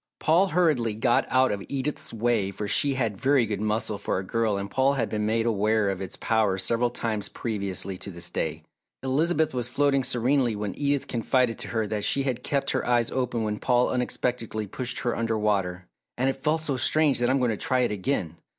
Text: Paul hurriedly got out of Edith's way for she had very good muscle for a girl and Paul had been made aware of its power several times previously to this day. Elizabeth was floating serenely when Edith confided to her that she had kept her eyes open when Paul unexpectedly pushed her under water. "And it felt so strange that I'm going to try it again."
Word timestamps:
Paul 0.19 0.47
hurriedly 0.47 0.95
got 0.95 1.27
out 1.29 1.51
of 1.51 1.63
Edith's 1.69 2.11
way 2.11 2.49
for 2.49 2.67
she 2.67 2.95
had 2.95 3.21
very 3.21 3.45
good 3.45 3.61
muscle 3.61 3.99
for 3.99 4.17
a 4.17 4.23
girl 4.23 4.57
and 4.57 4.71
Paul 4.71 4.93
had 4.93 5.09
been 5.09 5.27
made 5.27 5.45
aware 5.45 5.91
of 5.91 6.01
its 6.01 6.15
power 6.15 6.57
several 6.57 6.89
times 6.89 7.29
previously 7.29 7.99
to 7.99 8.09
this 8.09 8.27
day. 8.31 8.63
Elizabeth 9.03 9.53
was 9.53 9.67
floating 9.67 10.03
serenely 10.03 10.55
when 10.55 10.73
Edith 10.75 11.05
confided 11.07 11.59
to 11.59 11.67
her 11.67 11.85
that 11.85 12.03
she 12.03 12.23
had 12.23 12.41
kept 12.41 12.71
her 12.71 12.83
eyes 12.83 13.11
open 13.11 13.43
when 13.43 13.59
Paul 13.59 13.89
unexpectedly 13.91 14.65
pushed 14.65 15.01
her 15.01 15.15
under 15.15 15.37
water. 15.37 15.85
"And 16.17 16.27
it 16.27 16.33
felt 16.33 16.61
so 16.61 16.77
strange 16.77 17.19
that 17.19 17.29
I'm 17.29 17.37
going 17.37 17.51
to 17.51 17.55
try 17.55 17.81
it 17.81 17.91
again." 17.91 18.37